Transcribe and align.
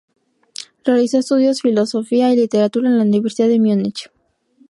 Realizó 0.83 1.19
estudios 1.19 1.61
filosofía 1.61 2.33
y 2.33 2.35
literatura 2.35 2.89
en 2.89 2.97
la 2.97 3.03
Universidad 3.03 3.49
de 3.49 3.59
Múnich. 3.59 4.09